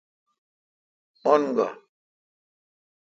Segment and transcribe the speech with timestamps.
[1.31, 1.67] ان گا۔